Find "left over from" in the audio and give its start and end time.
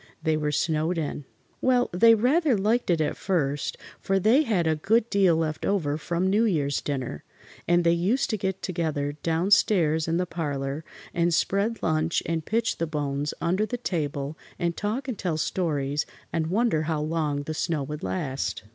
5.35-6.27